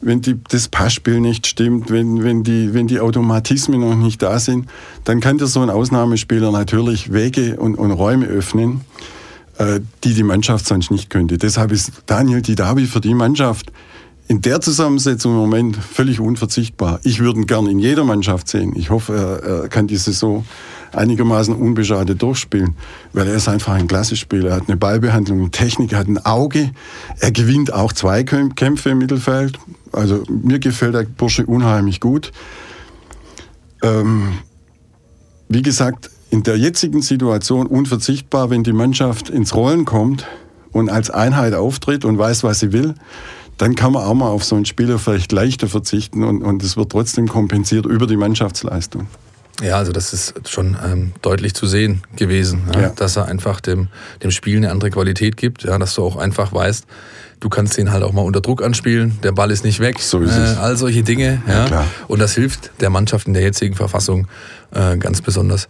[0.00, 4.38] wenn die, das Passspiel nicht stimmt, wenn, wenn, die, wenn die Automatismen noch nicht da
[4.38, 4.68] sind,
[5.04, 8.82] dann kann dir so ein Ausnahmespieler natürlich Wege und, und Räume öffnen,
[9.58, 11.36] äh, die die Mannschaft sonst nicht könnte.
[11.36, 13.72] Deshalb ist Daniel Didavi für die Mannschaft
[14.28, 17.00] in der Zusammensetzung im Moment völlig unverzichtbar.
[17.02, 18.74] Ich würde ihn gern in jeder Mannschaft sehen.
[18.76, 20.44] Ich hoffe, er, er kann die Saison
[20.92, 22.76] einigermaßen unbeschadet durchspielen,
[23.14, 24.50] weil er ist einfach ein Klassenspieler.
[24.50, 26.72] Er hat eine Ballbehandlung, eine Technik, er hat ein Auge.
[27.20, 29.58] Er gewinnt auch zwei Kämpfe im Mittelfeld.
[29.92, 32.32] Also mir gefällt der Bursche unheimlich gut.
[33.82, 34.38] Ähm,
[35.48, 40.26] wie gesagt, in der jetzigen Situation unverzichtbar, wenn die Mannschaft ins Rollen kommt
[40.72, 42.94] und als Einheit auftritt und weiß, was sie will
[43.58, 46.76] dann kann man auch mal auf so einen Spieler vielleicht leichter verzichten und, und es
[46.76, 49.08] wird trotzdem kompensiert über die Mannschaftsleistung.
[49.60, 52.88] Ja, also das ist schon ähm, deutlich zu sehen gewesen, ja, ja.
[52.90, 53.88] dass er einfach dem,
[54.22, 56.86] dem Spiel eine andere Qualität gibt, ja, dass du auch einfach weißt,
[57.40, 60.20] du kannst ihn halt auch mal unter Druck anspielen, der Ball ist nicht weg, so
[60.20, 61.42] ist äh, all solche Dinge.
[61.48, 64.28] Ja, ja, Und das hilft der Mannschaft in der jetzigen Verfassung
[64.70, 65.68] äh, ganz besonders.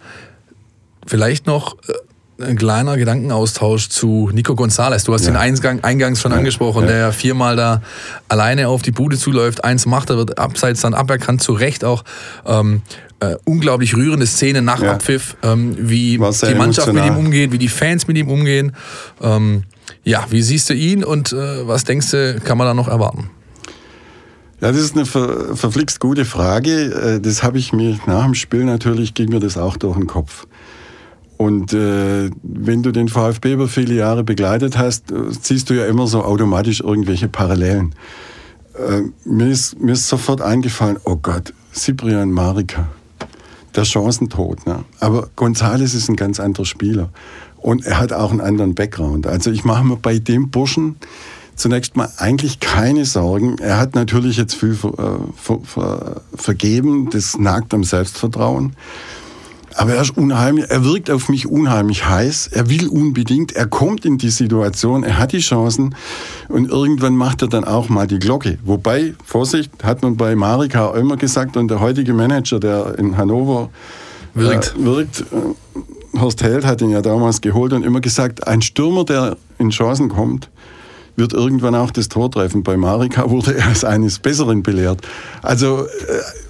[1.07, 1.93] Vielleicht noch äh,
[2.41, 5.05] ein kleiner Gedankenaustausch zu Nico Gonzalez.
[5.05, 5.33] Du hast ja.
[5.33, 6.39] den Eingang, eingangs schon ja.
[6.39, 6.89] angesprochen, ja.
[6.89, 7.83] der viermal da
[8.29, 9.65] alleine auf die Bude zuläuft.
[9.65, 12.05] Eins macht, er wird abseits dann aberkannt, zu Recht auch.
[12.47, 12.83] Ähm,
[13.21, 16.95] äh, unglaublich rührende Szene nach Abpfiff, ähm, wie die Mannschaft emotional.
[16.95, 18.73] mit ihm umgeht, wie die Fans mit ihm umgehen.
[19.21, 19.65] Ähm,
[20.05, 23.31] ja, wie siehst du ihn und äh, was denkst du, kann man da noch erwarten?
[24.61, 27.17] Ja, das ist eine ver verflixt gute Frage.
[27.17, 30.07] Äh, das habe ich mir nach dem Spiel natürlich, ging mir das auch durch den
[30.07, 30.47] Kopf.
[31.39, 35.87] Und äh, wenn du den VfB über viele Jahre begleitet hast, äh, siehst du ja
[35.87, 37.95] immer so automatisch irgendwelche Parallelen.
[38.75, 42.89] Äh, mir, ist, mir ist sofort eingefallen, oh Gott, Cyprian Marika,
[43.77, 44.67] der Chancentod.
[44.67, 44.85] Ne?
[44.99, 47.11] Aber Gonzales ist ein ganz anderer Spieler.
[47.57, 49.29] Und er hat auch einen anderen Background.
[49.29, 50.97] Also ich mache mir bei dem Burschen
[51.55, 53.59] zunächst mal eigentlich keine Sorgen.
[53.59, 58.75] Er hat natürlich jetzt viel ver, äh, ver, ver, vergeben, das nagt am Selbstvertrauen.
[59.75, 62.49] Aber er ist unheimlich, er wirkt auf mich unheimlich heiß.
[62.49, 65.95] Er will unbedingt, er kommt in die Situation, er hat die Chancen
[66.49, 68.59] und irgendwann macht er dann auch mal die Glocke.
[68.65, 73.71] Wobei, Vorsicht, hat man bei Marika immer gesagt und der heutige Manager, der in Hannover
[74.35, 78.63] wirkt, äh, wirkt äh, Horst Held hat ihn ja damals geholt und immer gesagt, ein
[78.63, 80.51] Stürmer, der in Chancen kommt,
[81.19, 82.63] wird irgendwann auch das Tor treffen.
[82.63, 85.01] Bei Marika wurde er als eines Besseren belehrt.
[85.43, 85.89] Also, äh,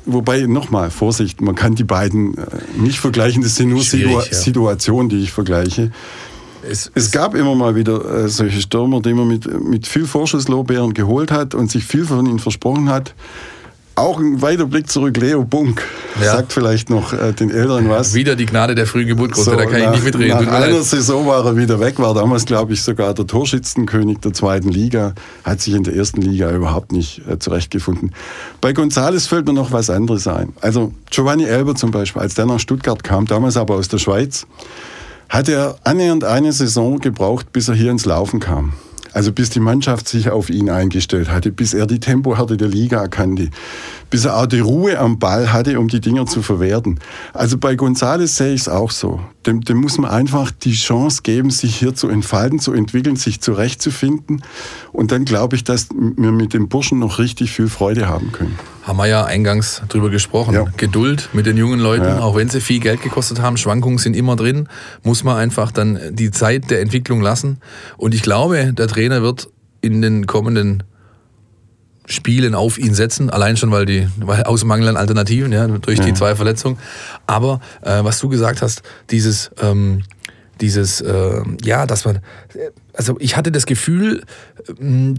[0.06, 2.42] wobei, nochmal, Vorsicht, man kann die beiden äh,
[2.76, 3.42] nicht vergleichen.
[3.42, 4.34] Das sind nur Situa ja.
[4.34, 5.90] Situationen, die ich vergleiche.
[6.68, 10.92] Es, es, gab immer mal wieder äh, solche Stürmer, die man mit, mit viel Vorschusslorbeeren
[10.92, 13.14] geholt hat und sich viel von ihnen versprochen hat.
[13.98, 15.82] Auch ein weiter Blick zurück, Leo Bunk
[16.22, 16.36] ja.
[16.36, 18.14] sagt vielleicht noch äh, den Eltern was.
[18.14, 20.44] Wieder die Gnade der frühen Geburt, so, da kann nach, ich nicht mitreden.
[20.44, 24.32] Nach einer Saison war er wieder weg, war damals, glaube ich, sogar der Torschützenkönig der
[24.32, 28.12] zweiten Liga, hat sich in der ersten Liga überhaupt nicht äh, zurechtgefunden.
[28.60, 30.52] Bei Gonzales fällt mir noch was anderes ein.
[30.60, 34.46] Also Giovanni Elber zum Beispiel, als der nach Stuttgart kam, damals aber aus der Schweiz,
[35.28, 38.74] hat er annähernd eine Saison gebraucht, bis er hier ins Laufen kam.
[39.18, 43.00] Also bis die Mannschaft sich auf ihn eingestellt hatte, bis er die Tempohärte der Liga
[43.00, 43.50] erkannte,
[44.10, 46.98] bis er auch die Ruhe am Ball hatte, um die Dinger zu verwerten.
[47.32, 49.20] Also bei González sehe ich es auch so.
[49.46, 53.40] Dem, dem muss man einfach die Chance geben, sich hier zu entfalten, zu entwickeln, sich
[53.40, 54.42] zurechtzufinden.
[54.92, 58.58] Und dann glaube ich, dass wir mit dem Burschen noch richtig viel Freude haben können.
[58.82, 60.54] Haben wir ja eingangs drüber gesprochen.
[60.54, 60.64] Ja.
[60.76, 62.20] Geduld mit den jungen Leuten, ja.
[62.20, 64.68] auch wenn sie viel Geld gekostet haben, Schwankungen sind immer drin,
[65.02, 67.58] muss man einfach dann die Zeit der Entwicklung lassen.
[67.98, 70.82] Und ich glaube, der Trainer wird in den kommenden
[72.10, 76.00] Spielen auf ihn setzen, allein schon, weil die weil aus Mangel an Alternativen, ja, durch
[76.00, 76.78] die zwei Verletzungen.
[77.26, 80.02] Aber äh, was du gesagt hast, dieses ähm,
[80.60, 82.20] dieses äh, ja, dass man
[82.94, 84.24] also ich hatte das Gefühl,
[84.80, 85.16] ähm,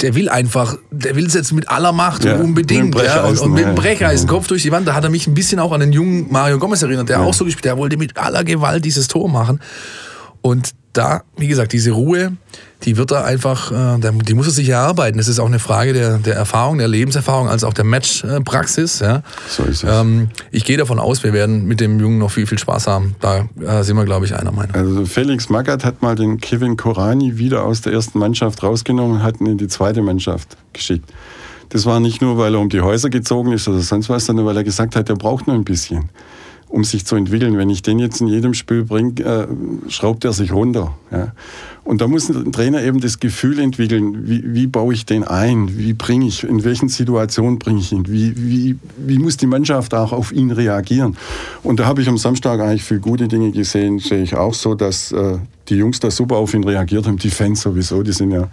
[0.00, 2.94] der will einfach, der will es jetzt mit aller Macht ja, unbedingt.
[2.94, 4.88] Mit ja, und, und, mit dem Brecheisen, Kopf durch die Wand.
[4.88, 7.24] Da hat er mich ein bisschen auch an den jungen Mario Gomez erinnert, der ja.
[7.24, 9.60] auch so gespielt, der wollte mit aller Gewalt dieses Tor machen.
[10.42, 12.36] Und da, wie gesagt, diese Ruhe,
[12.84, 15.18] die wird er einfach, äh, die muss er sich erarbeiten.
[15.18, 19.00] Das ist auch eine Frage der, der Erfahrung, der Lebenserfahrung, als auch der Matchpraxis.
[19.00, 19.22] Ja.
[19.48, 19.90] So ist es.
[19.90, 23.16] Ähm, ich gehe davon aus, wir werden mit dem Jungen noch viel, viel Spaß haben.
[23.20, 24.74] Da äh, sind wir, glaube ich, einer Meinung.
[24.74, 29.22] Also Felix Magath hat mal den Kevin Korani wieder aus der ersten Mannschaft rausgenommen und
[29.22, 31.10] hat ihn in die zweite Mannschaft geschickt.
[31.70, 34.46] Das war nicht nur, weil er um die Häuser gezogen ist oder sonst was, sondern
[34.46, 36.10] weil er gesagt hat, er braucht nur ein bisschen
[36.74, 37.56] um sich zu entwickeln.
[37.56, 39.46] Wenn ich den jetzt in jedem Spiel bringe, äh,
[39.88, 40.92] schraubt er sich runter.
[41.12, 41.32] Ja.
[41.84, 45.78] Und da muss ein Trainer eben das Gefühl entwickeln, wie, wie baue ich den ein,
[45.78, 49.94] wie bringe ich, in welchen Situationen bringe ich ihn, wie, wie, wie muss die Mannschaft
[49.94, 51.16] auch auf ihn reagieren.
[51.62, 54.74] Und da habe ich am Samstag eigentlich viele gute Dinge gesehen, sehe ich auch so,
[54.74, 58.32] dass äh, die Jungs da super auf ihn reagiert haben, die Fans sowieso, die sind
[58.32, 58.48] ja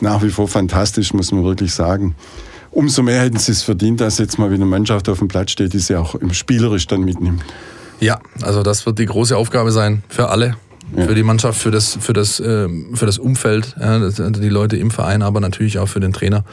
[0.00, 2.14] nach wie vor fantastisch, muss man wirklich sagen
[2.78, 5.50] umso mehr hätten sie es verdient, dass jetzt mal wieder eine Mannschaft auf dem Platz
[5.50, 7.42] steht, die sie auch im spielerisch dann mitnimmt.
[7.98, 10.54] Ja, also das wird die große Aufgabe sein für alle.
[10.96, 11.04] Ja.
[11.04, 15.22] Für die Mannschaft, für das, für das, ähm, für das Umfeld, die Leute im Verein,
[15.22, 16.44] aber natürlich auch für den Trainer.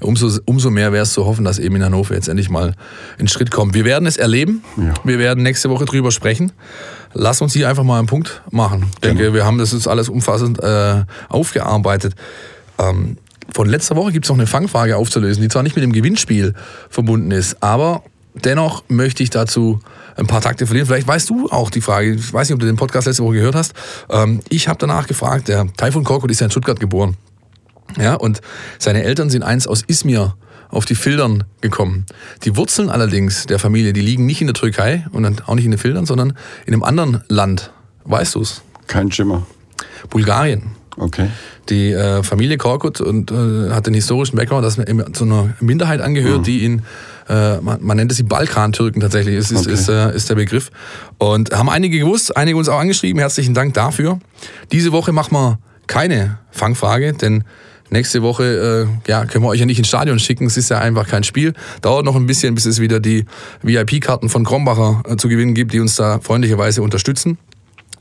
[0.00, 2.74] Umso, umso mehr wäre es zu hoffen, dass eben in Hannover jetzt endlich mal
[3.18, 3.72] ein Schritt kommt.
[3.74, 4.62] Wir werden es erleben.
[4.76, 4.92] Ja.
[5.04, 6.52] Wir werden nächste Woche drüber sprechen.
[7.14, 8.84] Lass uns hier einfach mal einen Punkt machen.
[8.92, 9.34] Ich denke, genau.
[9.34, 12.14] wir haben das jetzt alles umfassend äh, aufgearbeitet.
[12.78, 13.16] Ähm,
[13.56, 16.52] von letzter Woche gibt es noch eine Fangfrage aufzulösen, die zwar nicht mit dem Gewinnspiel
[16.90, 18.02] verbunden ist, aber
[18.34, 19.80] dennoch möchte ich dazu
[20.14, 20.86] ein paar Takte verlieren.
[20.86, 23.36] Vielleicht weißt du auch die Frage, ich weiß nicht, ob du den Podcast letzte Woche
[23.36, 23.72] gehört hast.
[24.10, 27.16] Ähm, ich habe danach gefragt, der Taifun Korkut ist ja in Stuttgart geboren.
[27.98, 28.42] Ja, und
[28.78, 30.36] seine Eltern sind eins aus Izmir
[30.68, 32.04] auf die Filtern gekommen.
[32.44, 35.70] Die Wurzeln allerdings der Familie, die liegen nicht in der Türkei und auch nicht in
[35.70, 37.72] den Filtern, sondern in einem anderen Land.
[38.04, 38.60] Weißt du es?
[38.86, 39.46] Kein Schimmer.
[40.10, 40.75] Bulgarien.
[40.96, 41.28] Okay.
[41.68, 46.00] Die äh, Familie Korkut und, äh, hat den historischen Background, dass man zu einer Minderheit
[46.00, 46.44] angehört, mhm.
[46.44, 46.82] die in
[47.28, 49.72] äh, man, man, nennt es die Balkan-Türken tatsächlich, ist, okay.
[49.72, 50.70] ist, ist, äh, ist der Begriff.
[51.18, 53.18] Und haben einige gewusst, einige uns auch angeschrieben.
[53.18, 54.20] Herzlichen Dank dafür.
[54.72, 57.44] Diese Woche machen wir keine Fangfrage, denn
[57.90, 60.46] nächste Woche äh, ja, können wir euch ja nicht ins Stadion schicken.
[60.46, 61.52] Es ist ja einfach kein Spiel.
[61.82, 63.24] Dauert noch ein bisschen, bis es wieder die
[63.62, 67.38] VIP-Karten von Krombacher äh, zu gewinnen gibt, die uns da freundlicherweise unterstützen.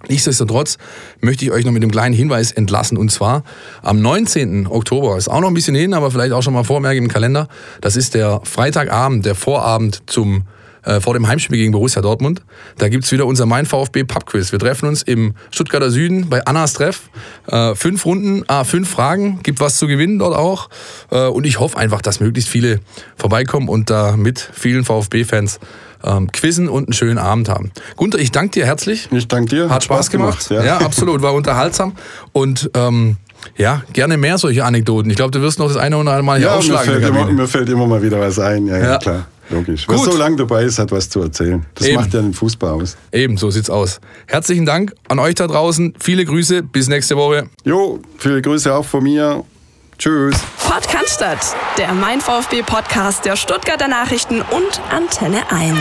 [0.07, 0.77] Nichtsdestotrotz
[1.21, 2.97] möchte ich euch noch mit einem kleinen Hinweis entlassen.
[2.97, 3.43] Und zwar
[3.81, 4.67] am 19.
[4.67, 7.47] Oktober, ist auch noch ein bisschen hin, aber vielleicht auch schon mal vormerken im Kalender.
[7.81, 10.43] Das ist der Freitagabend, der Vorabend zum
[10.85, 12.43] äh, vor dem Heimspiel gegen Borussia Dortmund.
[12.77, 14.51] Da gibt's wieder unser Mein VfB Pubquiz.
[14.51, 17.09] Wir treffen uns im Stuttgarter Süden bei Annas Treff.
[17.47, 20.69] Äh, fünf Runden, ah, fünf Fragen, gibt was zu gewinnen dort auch.
[21.11, 22.79] Äh, und ich hoffe einfach, dass möglichst viele
[23.17, 25.59] vorbeikommen und da mit vielen VfB-Fans
[26.05, 27.71] ähm, quizzen und einen schönen Abend haben.
[27.95, 29.09] Gunther, ich danke dir herzlich.
[29.11, 29.69] Ich danke dir.
[29.69, 30.47] Hat Spaß, Spaß gemacht.
[30.47, 30.79] gemacht ja.
[30.79, 30.85] ja.
[30.85, 31.21] absolut.
[31.21, 31.93] War unterhaltsam.
[32.31, 33.17] Und ähm,
[33.57, 35.09] ja, gerne mehr solche Anekdoten.
[35.09, 36.93] Ich glaube, du wirst noch das eine oder andere Mal hier ja, aufschlagen.
[36.93, 38.67] Mir fällt, immer, mir fällt immer mal wieder was ein.
[38.67, 38.97] Ja, ja.
[38.97, 39.27] klar.
[39.49, 39.85] Logisch.
[39.87, 41.63] Wer so lange dabei ist, hat was zu erzählen.
[41.75, 41.97] Das Eben.
[41.97, 42.97] macht ja den Fußball aus.
[43.11, 43.99] Eben, so sieht's aus.
[44.25, 45.93] Herzlichen Dank an euch da draußen.
[45.99, 46.63] Viele Grüße.
[46.63, 47.47] Bis nächste Woche.
[47.63, 49.43] Jo, viele Grüße auch von mir.
[49.97, 50.35] Tschüss.
[50.69, 55.77] Podcast, der Mein VfB Podcast der Stuttgarter Nachrichten und Antenne 1.